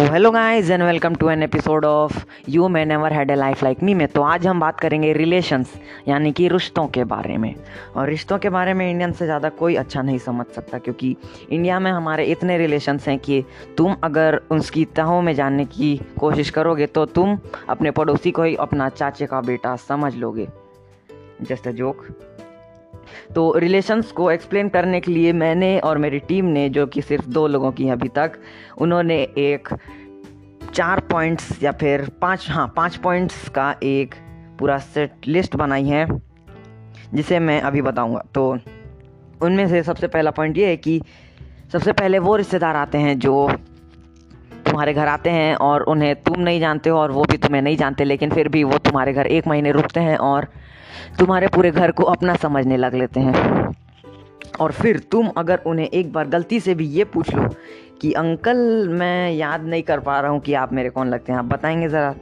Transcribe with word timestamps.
Hello 0.00 0.30
guys 0.30 0.70
and 0.70 0.82
welcome 0.82 1.14
to 1.14 1.28
an 1.30 1.42
episode 1.42 1.84
of 1.84 2.24
you 2.48 2.68
may 2.68 2.84
never 2.84 3.12
had 3.12 3.30
a 3.30 3.34
life 3.34 3.62
like 3.62 3.82
me 3.82 3.94
में। 3.94 4.06
तो 4.08 4.22
आज 4.22 4.46
हम 4.46 4.60
बात 4.60 4.78
करेंगे 4.80 5.12
रिलेशंस 5.12 5.72
यानी 6.08 6.32
कि 6.32 6.46
रिश्तों 6.48 6.86
के 6.88 7.04
बारे 7.04 7.36
में। 7.36 7.54
और 7.96 8.08
रिश्तों 8.08 8.38
के 8.38 8.48
बारे 8.48 8.74
में 8.74 8.90
इंडियन 8.90 9.12
से 9.12 9.24
ज़्यादा 9.24 9.48
कोई 9.48 9.74
अच्छा 9.74 10.02
नहीं 10.02 10.18
समझ 10.18 10.46
सकता, 10.46 10.78
क्योंकि 10.78 11.14
इंडिया 11.50 11.80
में 11.80 11.90
हमारे 11.90 12.24
इतने 12.26 12.56
रिलेशंस 12.58 13.08
हैं 13.08 13.18
कि 13.18 13.42
तुम 13.76 13.96
अगर 14.04 14.40
उसकी 14.50 14.84
तहों 14.96 15.20
में 15.22 15.34
जानने 15.34 15.64
की 15.66 15.96
कोशिश 16.20 16.50
करोगे 16.50 16.86
तो 16.86 17.04
तुम 17.06 17.38
अपने 17.68 17.90
पड़ोसी 17.90 18.30
को 18.30 18.42
ही 18.42 18.54
अपना 18.60 18.88
चाचे 18.88 19.26
का 19.26 19.40
बेटा 19.42 19.76
समझ 19.88 20.14
लोगे। 20.16 20.48
जस्ट 21.42 21.68
अ 21.68 21.70
जोक 21.72 22.06
तो 23.34 23.52
रिलेशंस 23.58 24.12
को 24.12 24.30
एक्सप्लेन 24.30 24.68
करने 24.68 25.00
के 25.00 25.12
लिए 25.12 25.32
मैंने 25.32 25.78
और 25.78 25.98
मेरी 25.98 26.18
टीम 26.18 26.44
ने, 26.44 26.68
जो 26.68 26.86
कि 26.86 27.02
सिर्फ़ 27.02 27.26
दो 27.26 27.46
लोगों 27.46 27.72
की 27.72 27.88
अभी 27.88 28.08
तक, 28.08 28.32
उन्होंने 28.78 29.22
एक 29.22 29.68
चार 30.74 31.00
पॉइंट्स 31.00 31.62
या 31.62 31.72
फिर 31.72 32.10
पाँच 32.22 32.50
हाँ 32.50 32.72
पाँच 32.76 32.96
पॉइंट्स 32.96 33.48
का 33.48 33.74
एक 33.82 34.14
पूरा 34.58 34.78
सेट 34.78 35.12
लिस्ट 35.26 35.56
बनाई 35.56 35.84
है, 35.84 36.06
जिसे 37.14 37.38
मैं 37.38 37.60
अभी 37.60 37.82
बताऊँगा। 37.82 38.24
तो 38.34 38.58
उनमें 39.42 39.68
से 39.68 39.82
सबसे 39.82 40.06
पहला 40.06 40.30
पॉइंट 40.30 40.58
ये 40.58 40.66
है 40.66 40.76
कि 40.76 41.00
सबसे 41.72 41.92
पहले 41.92 42.18
वो 42.18 42.36
रिश्तेदार 42.36 42.76
आते 42.76 42.98
हैं 42.98 43.18
जो 43.18 43.50
तुम्हारे 44.70 44.94
घर 44.94 45.08
आते 45.08 45.30
हैं 45.30 45.54
और 45.54 45.82
उन्हें 45.82 46.14
तुम 46.14 46.40
नहीं 46.40 46.60
जानते 46.60 46.90
हो 46.90 46.98
और 46.98 47.10
वो 47.10 47.24
भी 47.30 47.36
तुम्हें 47.36 47.62
नहीं 47.62 47.76
जानते, 47.76 48.04
लेकिन 48.04 48.30
फिर 48.30 48.48
भी 48.48 48.64
वो 48.64 48.78
तुम्हारे 48.78 49.12
घर 49.12 49.26
एक 49.26 49.46
महीने 49.48 49.72
रुकते 49.72 50.00
हैं 50.00 50.16
और 50.16 50.46
तुम्हारे 51.18 51.46
पूरे 51.46 51.70
घर 51.70 51.90
को 51.90 52.02
अपना 52.02 52.34
समझने 52.34 52.76
लग 52.76 52.94
लेते 52.94 53.20
हैं। 53.20 53.68
और 54.60 54.72
फिर 54.72 54.98
तुम 54.98 55.28
अगर 55.36 55.60
उन्हें 55.66 55.86
एक 55.86 56.12
बार 56.12 56.28
गलती 56.28 56.60
से 56.60 56.74
भी 56.74 56.86
ये 56.86 57.04
पूछ 57.04 57.34
लो 57.34 57.48
कि, 58.00 58.12
अंकल, 58.12 58.88
मैं 58.88 59.32
याद 59.32 59.64
नहीं 59.64 59.82
कर 59.82 60.00
पा 60.00 60.20
रहा 60.20 60.30
हूँ 60.30 60.40
कि 60.40 60.54
आप 60.54 60.72
मेरे 60.72 60.90
कौन 60.90 61.08
लगते 61.08 61.32
हैं, 61.32 61.38
आप 61.38 61.44
बताएँगे 61.44 61.88
ज़रा? 61.88 62.14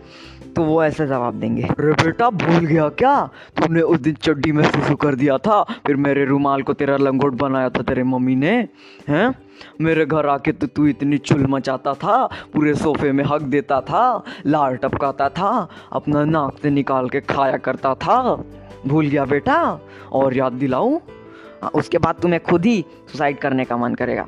तो 0.56 0.62
वो 0.62 0.84
ऐसे 0.84 1.06
जवाब 1.06 1.34
देंगे, 1.34 1.62
अरे 1.62 1.92
बेटा, 1.92 2.30
भूल 2.30 2.66
गया 2.66 2.88
क्या? 2.88 3.30
तुमने 3.56 3.80
उस 3.80 4.00
दिन 4.00 4.14
चड्डी 4.14 4.52
में 4.52 4.64
सुसु 4.64 4.96
कर 4.96 5.14
दिया 5.14 5.38
था, 5.38 5.62
फिर 5.62 5.96
मेरे 5.96 6.24
रुमाल 6.24 6.62
को 6.62 6.72
तेरा 6.72 6.96
लंगोट 6.96 7.32
बनाया 7.32 7.68
था 7.68 7.82
तेरे 7.82 8.02
मम्मी 8.02 8.36
ने, 8.36 8.68
हैं? 9.08 9.47
मेरे 9.80 10.06
घर 10.06 10.26
आके 10.26 10.52
तो 10.52 10.66
तू 10.66 10.86
इतनी 10.86 11.18
चुल 11.18 11.46
मचाता 11.46 11.94
था, 11.94 12.24
पूरे 12.54 12.74
सोफे 12.74 13.12
में 13.12 13.24
हक 13.24 13.42
देता 13.44 13.80
था 13.80 14.24
लार 14.46 14.76
टपकाता 14.76 15.28
था, 15.28 15.68
अपना 15.92 16.24
नाक 16.24 16.58
से 16.62 16.70
निकाल 16.70 17.08
के 17.08 17.20
खाया 17.20 17.56
करता 17.58 17.94
था। 17.96 18.34
भूल 18.86 19.06
गया 19.06 19.24
बेटा, 19.24 19.80
और 20.12 20.36
याद 20.36 20.52
दिलाऊं? 20.54 20.98
उसके 21.74 21.98
बाद 21.98 22.16
तुम्हें 22.22 22.42
खुद 22.44 22.66
ही 22.66 22.84
सुसाइड 23.12 23.38
करने 23.38 23.64
का 23.64 23.76
मन 23.76 23.94
करेगा। 23.94 24.26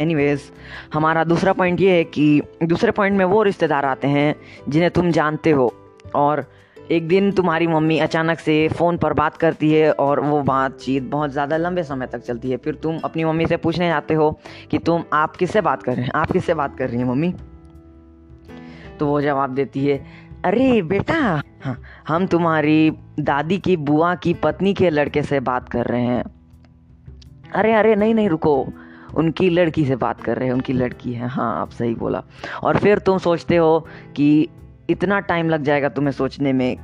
एनीवेज 0.00 0.42
हमारा 0.94 1.24
दूसरा 1.24 1.52
पॉइंट 1.52 1.80
ये 1.80 1.96
है 1.96 2.04
कि 2.04 2.42
दूसरे 2.62 2.90
पॉइंट 2.90 3.16
में 3.18 3.24
वो 3.24 3.42
रिश्तेदार 3.42 3.84
आते 3.84 4.08
हैं 4.08 4.34
जिन्हें 4.68 4.90
तुम 4.90 5.10
जानते 5.10 5.50
हो, 5.50 5.72
और 6.14 6.44
एक 6.90 7.08
दिन 7.08 7.32
तुम्हारी 7.32 7.66
मम्मी 7.66 7.98
अचानक 7.98 8.38
से 8.38 8.68
फ़ोन 8.68 8.96
पर 8.96 9.12
बात 9.12 9.36
करती 9.36 9.72
है 9.72 9.92
और 9.92 10.20
वो 10.20 10.42
बातचीत 10.42 11.02
बहुत 11.02 11.30
ज़्यादा 11.30 11.56
लंबे 11.56 11.82
समय 11.82 12.06
तक 12.06 12.18
चलती 12.18 12.50
है। 12.50 12.56
फिर 12.56 12.74
तुम 12.74 12.98
अपनी 12.98 13.24
मम्मी 13.24 13.46
से 13.46 13.56
पूछने 13.56 13.88
जाते 13.88 14.14
हो 14.14 14.30
कि 14.70 14.78
तुम 14.78 15.04
आप 15.12 15.36
किससे 15.36 15.60
बात 15.60 15.82
कर 15.82 15.94
रहे 15.94 16.04
हैं? 16.04 16.12
आप 16.14 16.32
किससे 16.32 16.54
बात 16.54 16.76
कर 16.78 16.88
रही 16.88 16.98
हैं 16.98 17.04
मम्मी? 17.04 17.34
तो 18.98 19.06
वो 19.06 19.20
जवाब 19.20 19.54
देती 19.54 19.86
है, 19.86 20.06
अरे 20.44 20.82
बेटा 20.82 21.42
हाँ 21.62 21.82
हम 22.08 22.26
तुम्हारी 22.26 22.92
दादी 23.20 23.58
की, 23.58 23.76
बुआ 23.76 24.14
की, 24.14 24.34
पत्नी 24.34 24.74
के 24.74 24.90
लड़के 24.90 25.22
से 25.22 25.40
बात 25.40 25.68
कर 25.68 25.86
रहे 25.86 26.02
हैं। 26.02 26.24
अरे 27.54 27.72
अरे, 27.72 27.94
नहीं 27.96 28.14
नहीं, 28.14 28.28
रुको। 28.28 28.66
उनकी 29.14 29.50
लड़की 29.50 29.84
से 29.84 29.96
बात 29.96 30.20
कर 30.20 30.36
रहे 30.36 30.48
हैं, 30.48 30.54
उनकी 30.54 30.72
लड़की 30.72 31.12
है। 31.12 31.28
हाँ 31.28 31.60
आप 31.60 31.70
सही 31.70 31.94
बोला। 31.94 32.22
और 32.62 32.76
फिर 32.76 32.98
तुम 32.98 33.18
सोचते 33.18 33.56
हो 33.56 33.86
कि 34.16 34.48
इतना 34.90 35.20
टाइम 35.20 35.48
लग 35.48 35.62
जाएगा 35.62 35.88
तुम्हें 35.88 36.12
सोचने 36.12 36.52
में 36.52 36.76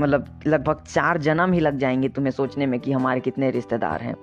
मतलब 0.00 0.40
लगभग 0.46 0.84
चार 0.88 1.18
जन्म 1.18 1.52
ही 1.52 1.60
लग 1.60 1.78
जाएँगे 1.78 2.08
तुम्हें 2.08 2.30
सोचने 2.30 2.66
में 2.66 2.80
कि 2.80 2.92
हमारे 2.92 3.20
कितने 3.20 3.50
रिश्तेदार 3.50 4.00
हैं। 4.00 4.16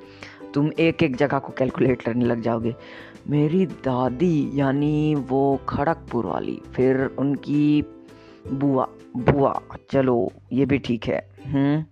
तुम 0.54 0.72
एक 0.80 1.04
एक 1.04 1.16
जगह 1.16 1.40
को 1.40 1.54
कैलकुलेट 1.54 2.02
करने 2.02 2.26
लग 2.26 2.42
जाओगे। 2.42 2.76
मेरी 3.30 3.66
दादी, 3.66 4.52
यानी 4.54 5.16
वो 5.16 5.60
खड़गपुर 5.70 6.26
वाली, 6.26 6.62
फिर 6.76 7.16
उनकी 7.20 7.82
बुआ 8.54 8.88
बुआ, 9.18 9.62
चलो, 9.92 10.32
ये 10.54 10.66
भी 10.66 10.78
ठीक 10.78 11.06
है। 11.06 11.30
हम्म 11.48 11.86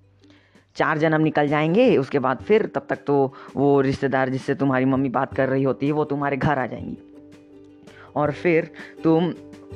चार 0.76 0.98
जन्म 0.98 1.22
निकल 1.22 1.48
जाएँगे, 1.48 1.98
उसके 1.98 2.20
बाद 2.20 2.38
फिर 2.38 2.66
तब 2.66 2.88
तक 2.90 3.00
तो 3.08 3.34
वो 3.56 3.82
रिश्तेदार 3.82 4.30
जिससे 4.30 4.56
तुम्हारी 4.56 4.86
मम्मी 4.86 5.10
बात 5.10 5.34
कर 5.34 5.50
रही 5.50 5.64
होती 5.64 5.86
है, 5.86 5.92
वो 5.92 6.04
तुम्हारे 6.04 6.38
घर 6.38 6.60
आ 6.60 6.68
जाएँगी। 6.68 6.98
और 8.16 8.32
फिर 8.32 8.72
तुम 9.04 9.34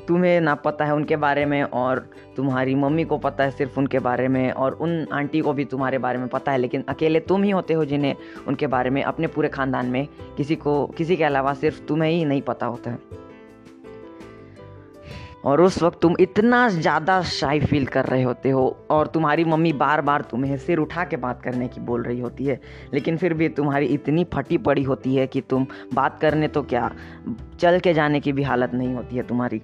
तुम्हें 0.08 0.40
ना 0.42 0.54
पता 0.56 0.86
है 0.86 0.94
उनके 0.96 1.16
बारे 1.16 1.46
में 1.46 1.62
और 1.64 2.00
तुम्हारी 2.36 2.76
मम्मी 2.76 3.04
को 3.04 3.18
पता 3.18 3.44
है 3.44 3.52
सिर्फ़ 3.52 3.80
उनके 3.80 4.00
बारे 4.00 4.28
में 4.28 4.52
और 4.52 4.74
उन 4.74 5.06
आंटी 5.14 5.42
को 5.42 5.54
भी 5.54 5.66
तुम्हारे 5.66 5.98
बारे 5.98 6.20
में 6.20 6.28
पता 6.28 6.52
है, 6.52 6.58
लेकिन 6.58 6.84
अकेले 6.90 7.20
तुम 7.22 7.44
ही 7.44 7.50
होते 7.50 7.74
हो 7.74 7.86
जिन्हें 7.86 8.16
उनके 8.48 8.68
बारे 8.68 8.90
में, 8.90 9.04
अपने 9.04 9.28
पूरे 9.28 9.50
ख़ानदान 9.50 9.86
में 9.86 10.08
किसी 10.38 10.56
को, 10.56 10.86
किसी 10.88 11.16
के 11.18 11.24
अलावा 11.24 11.54
सिर्फ़ 11.54 11.82
तुम्हें 11.82 12.10
ही 12.12 12.24
नहीं 12.26 12.42
पता 12.42 12.66
होता 12.66 12.92
है। 12.92 13.22
और 15.46 15.62
उस 15.62 15.82
वक्त 15.84 16.00
तुम 16.02 16.16
इतना 16.20 16.68
ज़्यादा 16.70 17.22
शाई 17.22 17.60
फील 17.60 17.86
कर 17.86 18.06
रहे 18.06 18.24
होते 18.24 18.50
हो 18.50 18.66
और 18.92 19.08
तुम्हारी 19.08 19.44
मम्मी 19.44 19.74
बार 19.74 20.02
बार 20.02 20.22
तुम्हें 20.22 20.56
सिर 20.58 20.78
उठा 20.78 21.04
के 21.04 21.18
बात 21.18 21.42
करने 21.42 21.68
की 21.68 21.82
बोल 21.82 22.04
रही 22.04 22.20
होती 22.20 22.46
है, 22.46 22.60
लेकिन 22.94 23.18
फिर 23.18 23.34
भी 23.34 23.50
तुम्हारी 23.50 23.86
इतनी 23.86 24.24
फटी 24.34 24.58
पड़ी 24.60 24.84
होती 24.84 25.16
है 25.16 25.28
कि 25.28 25.42
तुम 25.42 25.66
बात 25.94 26.20
करने 26.22 26.48
तो 26.48 26.62
क्या, 26.64 26.90
चल 27.60 27.80
के 27.80 27.94
जाने 27.94 28.20
की 28.20 28.32
भी 28.32 28.44
हालत 28.44 28.74
नहीं 28.74 28.94
होती 28.96 29.16
है 29.16 29.24
तुम्हारी। 29.24 29.62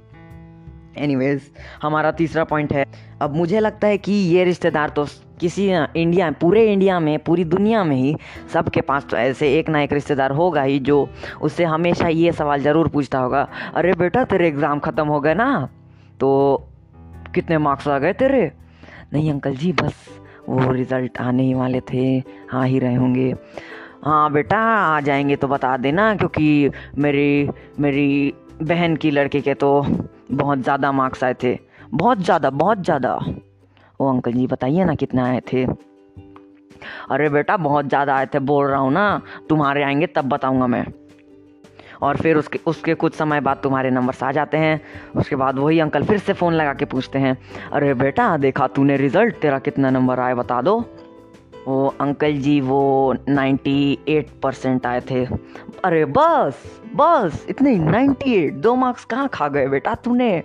एनीवेज 0.99 1.51
हमारा 1.81 2.11
तीसरा 2.11 2.43
पॉइंट 2.43 2.73
है। 2.73 2.85
अब 3.21 3.35
मुझे 3.35 3.59
लगता 3.59 3.87
है 3.87 3.97
कि 3.97 4.11
ये 4.11 4.43
रिश्तेदार 4.43 4.89
तो 4.89 5.05
किसी 5.39 5.67
इंडिया, 5.69 6.29
पूरे 6.31 6.65
इंडिया 6.73 6.99
में, 6.99 7.17
पूरी 7.19 7.43
दुनिया 7.45 7.83
में 7.83 7.95
ही 7.95 8.15
सबके 8.53 8.81
पास 8.81 9.05
तो 9.11 9.17
ऐसे 9.17 9.53
एक 9.59 9.69
ना 9.69 9.81
एक 9.81 9.93
रिश्तेदार 9.93 10.31
होगा 10.31 10.61
ही 10.61 10.79
जो 10.81 11.07
उससे 11.41 11.63
हमेशा 11.65 12.07
ये 12.07 12.31
सवाल 12.31 12.61
ज़रूर 12.61 12.87
पूछता 12.87 13.19
होगा, 13.19 13.47
अरे 13.75 13.93
बेटा, 13.93 14.23
तेरे 14.25 14.47
एग्ज़ाम 14.47 14.79
ख़त्म 14.79 15.07
हो 15.07 15.19
गए 15.19 15.33
ना? 15.33 15.69
तो 16.19 16.69
कितने 17.35 17.57
मार्क्स 17.57 17.87
आ 17.87 17.97
गए 17.99 18.13
तेरे? 18.13 18.51
नहीं 19.13 19.31
अंकल 19.31 19.55
जी, 19.55 19.71
बस 19.73 20.07
वो 20.49 20.71
रिज़ल्ट 20.71 21.17
आने 21.21 21.43
ही 21.43 21.53
वाले 21.53 21.79
थे 21.91 22.05
हाँ 22.49 22.67
ही 22.67 22.79
रहे 22.79 22.95
होंगे। 22.95 23.33
हाँ 24.03 24.31
बेटा, 24.33 24.57
आ 24.57 24.99
जाएँगे 25.01 25.35
तो 25.35 25.47
बता 25.47 25.75
देना, 25.77 26.13
क्योंकि 26.15 26.69
मेरी 26.97 27.49
मेरी 27.79 28.33
बहन 28.61 28.95
की 28.95 29.11
लड़के 29.11 29.41
के 29.41 29.53
तो 29.53 29.81
बहुत 30.31 30.59
ज़्यादा 30.59 30.91
मार्क्स 30.91 31.23
आए 31.23 31.33
थे। 31.43 31.57
बहुत 31.93 32.17
ज़्यादा 32.17 32.49
बहुत 32.49 32.83
ज़्यादा। 32.83 33.13
ओ 33.99 34.09
अंकल 34.09 34.31
जी, 34.31 34.47
बताइए 34.47 34.83
ना 34.83 34.95
कितना 34.95 35.25
आए 35.25 35.41
थे? 35.53 35.65
अरे 37.11 37.29
बेटा, 37.29 37.57
बहुत 37.57 37.85
ज़्यादा 37.85 38.15
आए 38.15 38.25
थे, 38.25 38.39
बोल 38.39 38.67
रहा 38.67 38.79
हूँ 38.79 38.91
ना। 38.91 39.21
तुम्हारे 39.49 39.83
आएँगे, 39.83 40.07
तब 40.07 40.25
बताऊँगा 40.25 40.67
मैं। 40.67 40.85
और 42.01 42.17
फिर 42.17 42.37
उसके 42.37 42.59
उसके 42.67 42.93
कुछ 42.93 43.13
समय 43.13 43.41
बाद 43.41 43.59
तुम्हारे 43.63 43.89
नंबर्स 43.89 44.23
आ 44.23 44.31
जाते 44.31 44.57
हैं। 44.57 44.81
उसके 45.15 45.35
बाद 45.35 45.59
वही 45.59 45.79
अंकल 45.79 46.03
फिर 46.03 46.17
से 46.17 46.33
फ़ोन 46.33 46.53
लगा 46.53 46.73
के 46.73 46.85
पूछते 46.85 47.19
हैं। 47.19 47.37
अरे 47.71 47.93
बेटा, 47.93 48.37
देखा 48.37 48.67
तूने 48.67 48.97
रिज़ल्ट 48.97 49.35
तेरा 49.35 49.59
कितना 49.59 49.89
नंबर 49.89 50.19
आए 50.19 50.33
बता 50.33 50.61
दो। 50.61 50.79
वो 51.67 51.95
अंकल 52.01 52.33
जी 52.33 52.61
वो 52.61 53.13
98 53.29 54.25
परसेंट 54.43 54.85
आए 54.85 55.01
थे। 55.01 55.25
अरे 55.83 56.05
बस 56.05 56.81
बस, 56.95 57.45
इतने 57.49 57.77
98 57.77 58.51
दो 58.51 58.75
मार्क्स 58.75 59.05
कहाँ 59.05 59.27
खा 59.27 59.47
गए 59.47 59.67
बेटा 59.67 59.95
तूने? 59.95 60.43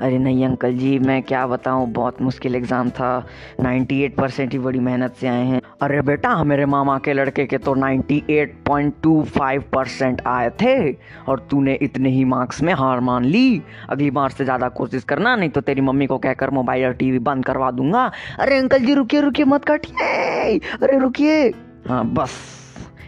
अरे 0.00 0.18
नहीं 0.18 0.44
अंकल 0.44 0.76
जी, 0.76 0.98
मैं 0.98 1.22
क्या 1.22 1.46
बताऊँ, 1.46 1.86
बहुत 1.86 2.20
मुश्किल 2.22 2.54
एग्ज़ाम 2.54 2.90
था। 2.90 3.26
98 3.60 4.16
परसेंट 4.16 4.52
ही 4.52 4.58
बड़ी 4.58 4.78
मेहनत 4.78 5.14
से 5.14 5.28
आए 5.28 5.44
हैं। 5.46 5.60
अरे 5.82 6.00
बेटा, 6.02 6.42
मेरे 6.44 6.66
मामा 6.66 6.98
के 6.98 7.12
लड़के 7.12 7.46
के 7.46 7.58
तो 7.58 7.74
98.25 7.74 9.62
परसेंट 9.72 10.22
आए 10.26 10.50
थे 10.62 10.92
और 11.28 11.46
तूने 11.50 11.74
इतने 11.82 12.10
ही 12.10 12.24
मार्क्स 12.24 12.62
में 12.62 12.72
हार 12.72 13.00
मान 13.00 13.24
ली। 13.24 13.62
अगली 13.90 14.10
बार 14.10 14.30
से 14.30 14.44
ज़्यादा 14.44 14.68
कोशिश 14.68 15.04
करना, 15.04 15.36
नहीं 15.36 15.50
तो 15.50 15.60
तेरी 15.60 15.80
मम्मी 15.80 16.06
को 16.06 16.18
कहकर 16.18 16.50
मोबाइल 16.50 16.86
और 16.86 16.92
टीवी 16.92 17.18
बंद 17.18 17.44
करवा 17.44 17.70
दूँगा। 17.70 18.10
अरे 18.38 18.58
अंकल 18.58 18.78
जी, 18.78 18.94
रुकिए 18.94 19.20
रुकिए, 19.20 19.44
मत 19.44 19.64
काटिए। 19.64 20.58
अरे 20.82 20.98
रुकिए। 20.98 21.48
हाँ 21.88 22.04
बस। 22.06 22.30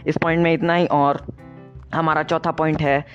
इस 0.07 0.17
पॉइंट 0.17 0.43
में 0.43 0.53
इतना 0.53 0.75
ही 0.75 0.85
और 0.85 1.25
हमारा 1.93 2.23
चौथा 2.23 2.51
पॉइंट 2.51 2.81
है। 2.81 3.05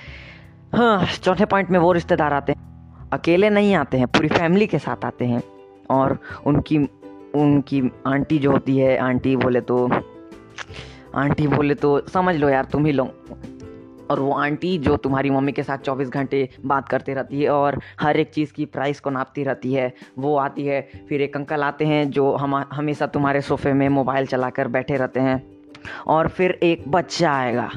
हाँ 0.75 1.05
चौथे 1.23 1.45
पॉइंट 1.45 1.69
में 1.69 1.79
वो 1.79 1.91
रिश्तेदार 1.91 2.33
आते 2.33 2.51
हैं। 2.51 2.68
अकेले 3.13 3.49
नहीं 3.49 3.75
आते 3.75 3.97
हैं, 3.97 4.07
पूरी 4.07 4.27
फैमिली 4.27 4.67
के 4.67 4.79
साथ 4.79 5.05
आते 5.05 5.25
हैं। 5.25 5.43
और 5.89 6.19
उनकी 6.45 6.77
उनकी 7.35 7.91
आंटी 8.07 8.39
जो 8.39 8.51
होती 8.51 8.77
है, 8.77 8.97
आंटी 8.97 9.35
बोले 9.35 9.61
तो 9.61 9.89
आंटी 11.15 11.47
बोले 11.47 11.75
तो 11.75 11.99
समझ 12.07 12.35
लो 12.35 12.49
यार, 12.49 12.65
तुम 12.65 12.85
ही 12.85 12.91
लो 12.91 13.09
और 14.11 14.19
वो 14.19 14.31
आंटी 14.31 14.77
जो 14.77 14.97
तुम्हारी 14.97 15.29
मम्मी 15.29 15.51
के 15.51 15.63
साथ 15.63 15.77
24 15.77 16.09
घंटे 16.09 16.49
बात 16.65 16.89
करते 16.89 17.13
रहती 17.13 17.41
है 17.41 17.49
और 17.49 17.79
हर 18.01 18.17
एक 18.17 18.29
चीज़ 18.29 18.53
की 18.53 18.65
प्राइस 18.65 18.99
को 18.99 19.09
नापती 19.09 19.43
रहती 19.43 19.73
है, 19.73 19.93
वो 20.19 20.35
आती 20.37 20.65
है। 20.65 20.89
फिर 21.09 21.21
एक 21.21 21.37
अंकल 21.37 21.63
आते 21.63 21.85
हैं 21.85 22.11
जो 22.11 22.35
हम, 22.35 22.55
हमेशा 22.55 23.07
तुम्हारे 23.07 23.41
सोफे 23.41 23.73
में 23.73 23.89
मोबाइल 23.89 24.25
चलाकर 24.25 24.67
बैठे 24.67 24.95
रहते 24.95 25.19
हैं। 25.19 25.59
और 26.07 26.27
फिर 26.27 26.59
एक 26.63 26.83
बच्चा 26.87 27.31
आएगा 27.31 27.69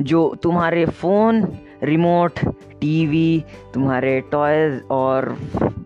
जो 0.00 0.34
तुम्हारे 0.42 0.86
फ़ोन 0.86 1.58
रिमोट 1.82 2.38
टीवी 2.80 3.44
तुम्हारे 3.74 4.20
टॉयज़ 4.32 4.80
और 4.90 5.28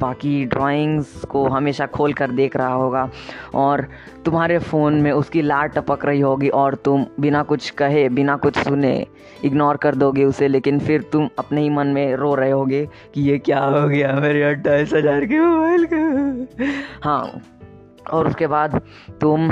बाकी 0.01 0.45
ड्राइंग्स 0.45 1.25
को 1.25 1.47
हमेशा 1.49 1.87
खोल 1.87 2.13
कर 2.13 2.31
देख 2.31 2.57
रहा 2.57 2.73
होगा। 2.73 3.09
और 3.55 3.87
तुम्हारे 4.25 4.59
फ़ोन 4.59 4.95
में 4.95 5.11
उसकी 5.13 5.43
लाट 5.43 5.75
टपक 5.75 6.05
रही 6.05 6.21
होगी 6.21 6.49
और 6.49 6.75
तुम 6.75 7.07
बिना 7.21 7.43
कुछ 7.43 7.71
कहे, 7.71 8.09
बिना 8.09 8.37
कुछ 8.37 8.59
सुने 8.59 9.07
इग्नोर 9.45 9.77
कर 9.77 9.95
दोगे 9.95 10.25
उसे, 10.25 10.49
लेकिन 10.49 10.79
फिर 10.79 11.03
तुम 11.13 11.29
अपने 11.39 11.63
ही 11.63 11.71
मन 11.71 11.87
में 11.87 12.15
रो 12.17 12.35
रहे 12.35 12.51
होगे 12.51 12.87
कि 13.15 13.23
ये 13.23 13.39
क्या 13.39 13.61
हो 13.61 13.89
गया, 13.89 14.13
मेरे 14.15 14.43
अट्ठाईस 14.43 14.95
हज़ार 14.95 15.25
के 15.25 15.41
मोबाइल 15.41 15.87
का। 15.93 16.67
हाँ 17.03 17.41
और 18.13 18.27
उसके 18.27 18.47
बाद 18.47 18.81
तुम 19.21 19.51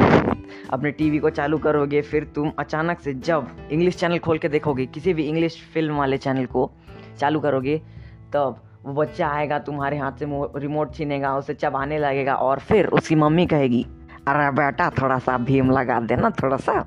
अपने 0.73 0.91
टीवी 0.91 1.19
को 1.19 1.31
चालू 1.31 1.59
करोगे, 1.59 2.01
फिर 2.03 2.25
तुम 2.35 2.53
अचानक 2.59 3.01
से 3.01 3.15
जब 3.15 3.49
इंग्लिश 3.71 3.97
चैनल 3.97 4.19
खोल 4.19 4.39
के 4.39 4.49
देखोगे, 4.49 4.87
किसी 4.87 5.15
भी 5.15 5.29
इंग्लिश 5.29 5.63
फ़िल्म 5.75 5.97
वाले 5.97 6.19
चैनल 6.19 6.47
को 6.47 6.71
चालू 7.19 7.41
करोगे, 7.41 7.79
तब 8.33 8.61
वो 8.85 8.93
बच्चा 8.95 9.29
आएगा, 9.29 9.59
तुम्हारे 9.59 9.99
हाथ 9.99 10.13
से 10.13 10.27
रिमोट 10.59 10.95
छीनेगा, 10.95 11.37
उसे 11.37 11.55
चबाने 11.55 11.99
लगेगा 11.99 12.35
और 12.35 12.59
फिर 12.61 12.87
उसकी 12.89 13.15
मम्मी 13.15 13.47
कहेगी, 13.47 13.87
अरे 14.29 14.51
बेटा 14.53 14.91
थोड़ा 15.03 15.19
सा 15.19 15.37
भीम 15.39 15.71
लगा 15.71 16.01
देना 16.01 16.31
थोड़ा 16.43 16.57
सा 16.57 16.81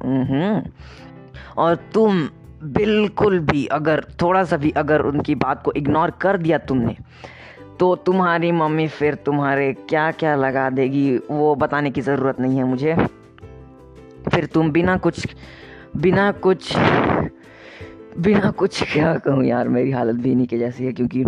और 1.57 1.75
तुम 1.93 2.27
बिल्कुल 2.63 3.39
भी 3.39 3.65
अगर 3.67 4.03
थोड़ा 4.21 4.43
सा 4.43 4.57
भी 4.57 4.69
अगर 4.77 5.01
उनकी 5.01 5.35
बात 5.35 5.61
को 5.63 5.71
इग्नोर 5.77 6.11
कर 6.21 6.37
दिया 6.37 6.57
तुमने 6.57 6.95
तो 7.79 7.95
तुम्हारी 7.95 8.51
मम्मी 8.51 8.87
फिर 8.87 9.15
तुम्हारे 9.15 9.71
क्या 9.89 10.09
क्या 10.11 10.35
लगा 10.35 10.69
देगी, 10.69 11.17
वो 11.31 11.55
बताने 11.55 11.91
की 11.91 12.01
ज़रूरत 12.01 12.39
नहीं 12.39 12.57
है 12.57 12.63
मुझे। 12.63 12.95
फिर 14.31 14.45
तुम 14.45 14.71
बिना 14.71 14.97
कुछ 14.97 15.27
बिना 15.97 16.31
कुछ 16.31 16.75
बिना 18.17 18.51
कुछ 18.51 18.81
क्या 18.93 19.13
कहूँ 19.17 19.43
यार, 19.45 19.67
मेरी 19.67 19.91
हालत 19.91 20.15
भी 20.15 20.35
नहीं 20.35 20.47
के 20.47 20.57
जैसी 20.57 20.85
है, 20.85 20.93
क्योंकि 20.93 21.23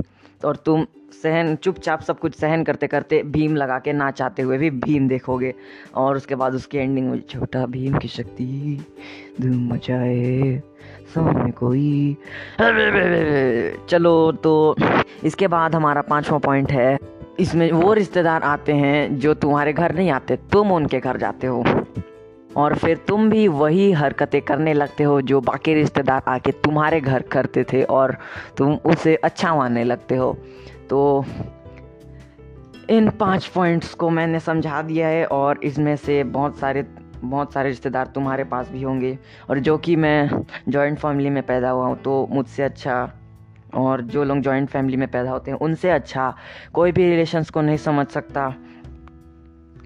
और 0.46 0.56
तुम 0.56 0.86
सहन, 1.14 1.56
चुपचाप 1.56 2.02
सब 2.02 2.20
कुछ 2.20 2.36
सहन 2.36 2.64
करते 2.64 2.88
करते 2.88 3.22
भीम 3.26 3.56
लगा 3.56 3.78
के 3.80 3.94
नाचाते 3.94 4.42
हुए 4.42 4.58
भी 4.58 4.70
भीम 4.70 5.08
देखोगे। 5.08 5.54
और 5.96 6.16
उसके 6.16 6.36
बाद 6.36 6.56
उसकी 6.56 6.78
एंडिंग 6.78 7.10
में 7.12 7.22
छोटा 7.30 7.66
भीम 7.66 7.98
की 7.98 8.08
शक्ति 8.08 8.86
धूम 9.42 9.68
मचाए 9.74 10.62
सामने 11.08 11.52
कोई। 11.52 12.18
चलो 13.90 14.32
तो 14.44 14.76
इसके 15.24 15.48
बाद 15.48 15.76
हमारा 15.76 16.02
पांचवा 16.02 16.38
पॉइंट 16.38 16.72
है। 16.72 16.98
इसमें 17.40 17.72
वो 17.72 17.94
रिश्तेदार 17.94 18.44
आते 18.44 18.74
हैं 18.74 19.20
जो 19.20 19.34
तुम्हारे 19.34 19.74
घर 19.74 19.96
नहीं 19.96 20.10
आते, 20.12 20.36
तुम 20.52 20.72
उनके 20.72 21.00
घर 21.00 21.18
जाते 21.18 21.48
हो। 21.48 21.64
और 22.58 22.76
फिर 22.76 22.98
तुम 22.98 23.30
भी 23.30 23.48
वही 23.48 23.92
हरकतें 23.92 24.42
करने 24.42 24.74
लगते 24.74 25.04
हो 25.04 25.22
जो 25.22 25.42
बाकी 25.42 25.74
रिश्तेदार 25.74 26.24
आके 26.28 26.52
तुम्हारे 26.52 27.02
घर 27.02 27.22
करते 27.22 27.64
थे 27.64 27.84
और 27.84 28.18
तुम 28.58 28.74
उसे 28.86 29.16
अच्छा 29.16 29.56
मानने 29.56 29.84
लगते 29.84 30.16
हो। 30.16 30.32
तो 30.90 31.26
इन 32.90 33.10
पाँच 33.10 33.46
पॉइंट्स 33.46 33.94
को 33.94 34.10
मैंने 34.10 34.40
समझा 34.40 34.82
दिया 34.82 35.08
है 35.08 35.26
और 35.26 35.60
इसमें 35.64 35.96
से 35.96 36.24
बहुत 36.24 36.58
सारे 36.58 36.86
बहुत 37.24 37.54
सारे 37.54 37.70
रिश्तेदार 37.70 38.08
तुम्हारे 38.08 38.44
पास 38.44 38.70
भी 38.70 38.82
होंगे 38.82 39.18
और 39.50 39.60
जो 39.60 39.78
कि 39.78 39.96
मैं 39.96 40.44
जॉइंट 40.70 41.00
फैमिली 41.00 41.30
में 41.30 41.42
पैदा 41.44 41.70
हुआ 41.70 41.86
हूँ 41.86 41.98
तो 41.98 42.28
मुझसे 42.32 42.64
अच्छा 42.64 43.12
और 43.74 44.02
जो 44.02 44.24
लोग 44.24 44.40
जॉइंट 44.40 44.70
फैमिली 44.70 44.98
में 44.98 45.08
पैदा 45.08 45.32
होते 45.32 45.52
हैं, 45.52 45.58
उनसे 45.58 45.90
अच्छा 45.90 46.34
कोई 46.74 46.92
भी 46.92 47.10
रिलेशंस 47.10 47.50
को 47.50 47.62
नहीं 47.62 47.78
समझ 47.78 48.08
सकता। 48.08 48.54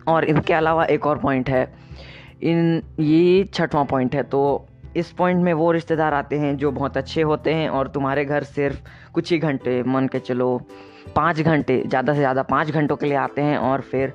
और 0.07 0.23
इनके 0.23 0.53
अलावा 0.53 0.85
एक 0.85 1.06
और 1.06 1.18
पॉइंट 1.18 1.50
है 1.50 1.63
इन, 2.43 2.81
ये 2.99 3.43
छठवां 3.53 3.85
पॉइंट 3.85 4.15
है 4.15 4.23
तो 4.23 4.67
इस 4.97 5.11
पॉइंट 5.11 5.43
में 5.43 5.53
वो 5.53 5.71
रिश्तेदार 5.71 6.13
आते 6.13 6.38
हैं 6.39 6.55
जो 6.57 6.71
बहुत 6.71 6.97
अच्छे 6.97 7.21
होते 7.21 7.53
हैं 7.53 7.67
और 7.69 7.88
तुम्हारे 7.88 8.25
घर 8.25 8.43
सिर्फ़ 8.43 8.79
कुछ 9.13 9.31
ही 9.31 9.38
घंटे, 9.39 9.81
मन 9.83 10.07
के 10.07 10.19
चलो 10.19 10.57
पाँच 11.15 11.39
घंटे, 11.41 11.81
ज़्यादा 11.88 12.13
से 12.13 12.19
ज़्यादा 12.19 12.43
पाँच 12.43 12.71
घंटों 12.71 12.95
के 12.95 13.05
लिए 13.05 13.17
आते 13.17 13.41
हैं 13.41 13.57
और 13.57 13.81
फिर 13.81 14.13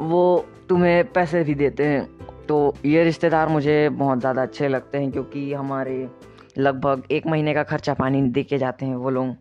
वो 0.00 0.46
तुम्हें 0.68 1.12
पैसे 1.12 1.42
भी 1.44 1.54
देते 1.54 1.84
हैं। 1.84 2.08
तो 2.46 2.74
ये 2.84 3.04
रिश्तेदार 3.04 3.48
मुझे 3.48 3.88
बहुत 3.88 4.20
ज़्यादा 4.20 4.42
अच्छे 4.42 4.68
लगते 4.68 4.98
हैं 4.98 5.10
क्योंकि 5.10 5.52
हमारे 5.52 6.08
लगभग 6.58 7.02
एक 7.10 7.26
महीने 7.26 7.54
का 7.54 7.62
खर्चा 7.62 7.94
पानी 7.94 8.22
दे 8.22 8.42
के 8.42 8.58
जाते 8.58 8.86
हैं 8.86 8.96
वो 8.96 9.10
लोग। 9.10 9.34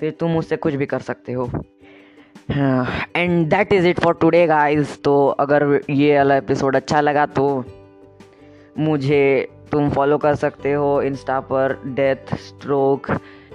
फिर 0.00 0.16
तुम 0.20 0.36
उससे 0.36 0.56
कुछ 0.56 0.74
भी 0.74 0.86
कर 0.86 1.00
सकते 1.00 1.32
हो। 1.32 1.50
And 2.50 3.46
that 3.50 3.72
is 3.72 3.86
it 3.86 4.00
for 4.00 4.14
today 4.14 4.46
guys 4.46 5.02
तो 5.02 5.26
अगर 5.28 5.80
ये 5.90 6.16
वाला 6.16 6.36
एपिसोड 6.36 6.76
अच्छा 6.76 7.00
लगा 7.00 7.26
तो 7.26 7.64
मुझे 8.78 9.48
तुम 9.72 9.90
फॉलो 9.90 10.18
कर 10.18 10.34
सकते 10.34 10.72
हो 10.72 11.02
इंस्टा 11.02 11.40
पर 11.40 11.82
डेथ 11.86 12.34
स्ट्रोक 12.34 13.06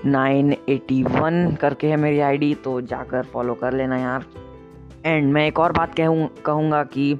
981 0.08 1.56
करके 1.58 1.88
है 1.88 1.98
मेरी 1.98 2.20
आईडी 2.20 2.54
तो 2.56 2.82
जाकर 2.82 3.24
फॉलो 3.24 3.54
कर 3.54 3.74
लेना 3.74 3.98
यार. 3.98 4.26
एंड 5.06 5.34
मैं 5.34 5.48
एक 5.48 5.60
और 5.60 5.72
बात 5.72 5.96
कहूँ, 5.96 6.30
कहूँगा 6.46 6.84
कि 6.84 7.18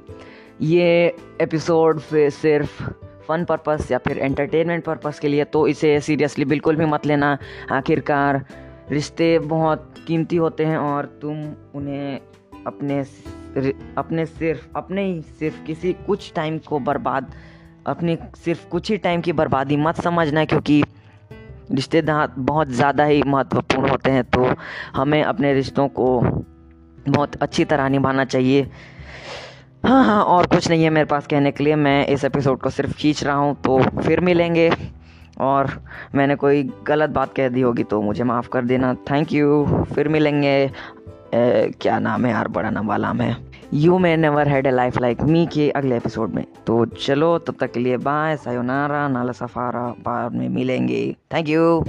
ये 0.60 1.16
एपिसोड 1.40 2.00
सिर्फ़ 2.14 2.82
फ़न 3.28 3.44
पर्पस 3.44 3.90
या 3.92 3.98
फिर 3.98 4.18
एंटरटेनमेंट 4.18 4.84
पर्पस 4.84 5.18
के 5.18 5.28
लिए 5.28 5.44
तो 5.44 5.66
इसे 5.68 6.00
सीरियसली 6.00 6.44
बिल्कुल 6.44 6.76
भी 6.76 6.84
मत 6.84 7.06
लेना. 7.06 7.38
आखिरकार 7.70 8.44
रिश्ते 8.92 9.38
बहुत 9.38 9.94
कीमती 10.06 10.36
होते 10.36 10.64
हैं 10.64 10.76
और 10.76 11.06
तुम 11.22 11.44
उन्हें 11.74 12.20
अपने 12.66 12.98
अपने 13.98 14.26
सिर्फ़, 14.26 14.66
अपने 14.76 15.04
ही 15.04 15.20
सिर्फ़ 15.22 15.62
किसी 15.64 15.92
कुछ 15.92 16.32
टाइम 16.34 16.58
को 16.58 16.78
बर्बाद, 16.78 17.32
अपने 17.86 18.18
सिर्फ़ 18.44 18.68
कुछ 18.68 18.90
ही 18.90 18.96
टाइम 18.98 19.20
की 19.20 19.32
बर्बादी 19.32 19.76
मत 19.76 20.00
समझना 20.00 20.44
क्योंकि 20.44 20.82
रिश्तेदार 21.72 22.32
बहुत 22.38 22.68
ज़्यादा 22.68 23.04
ही 23.04 23.22
महत्वपूर्ण 23.22 23.88
होते 23.88 24.10
हैं। 24.10 24.24
तो 24.24 24.54
हमें 24.96 25.22
अपने 25.22 25.54
रिश्तों 25.54 25.88
को 25.88 26.20
बहुत 27.08 27.36
अच्छी 27.36 27.64
तरह 27.64 27.88
निभाना 27.88 28.24
चाहिए। 28.24 28.70
हाँ 29.86 30.04
हाँ 30.04 30.22
और 30.24 30.46
कुछ 30.46 30.68
नहीं 30.70 30.84
है 30.84 30.90
मेरे 30.90 31.06
पास 31.06 31.26
कहने 31.26 31.50
के 31.50 31.64
लिए। 31.64 31.76
मैं 31.76 32.06
इस 32.06 32.24
एपिसोड 32.24 32.60
को 32.60 32.70
सिर्फ़ 32.70 32.92
खींच 32.92 33.24
रहा 33.24 33.36
हूँ 33.36 33.54
तो 33.62 33.82
फिर 34.00 34.20
मिलेंगे। 34.20 34.70
और 35.42 35.70
मैंने 36.14 36.34
कोई 36.36 36.62
गलत 36.86 37.10
बात 37.10 37.34
कह 37.36 37.48
दी 37.48 37.60
होगी 37.60 37.82
तो 37.84 38.00
मुझे 38.02 38.24
माफ़ 38.24 38.48
कर 38.48 38.64
देना। 38.64 38.94
थैंक 39.10 39.32
यू 39.32 39.64
फिर 39.94 40.08
मिलेंगे। 40.08 40.56
ए, 41.34 41.72
क्या 41.80 41.98
नाम 41.98 42.24
है 42.24 42.32
यार? 42.32 42.48
बड़ा 42.48 42.70
नाम 42.70 42.88
वाला 42.88 43.10
है। 43.10 43.36
You 43.74 43.98
may 43.98 44.16
never 44.16 44.48
had 44.48 44.66
a 44.66 44.70
life 44.70 44.98
like 45.00 45.22
me 45.22 45.46
के 45.46 45.70
अगले 45.70 45.96
एपिसोड 45.96 46.34
में। 46.34 46.44
तो 46.66 46.84
चलो 46.84 47.38
तब 47.38 47.54
तक 47.60 47.72
के 47.72 47.80
लिए 47.80 47.96
बाय 47.96 48.36
सायोनारा 48.36 49.08
नाला 49.08 49.32
सफारा 49.32 49.86
बाद 50.04 50.34
में 50.34 50.48
मिलेंगे। 50.48 51.04
Thank 51.34 51.48
you 51.48 51.84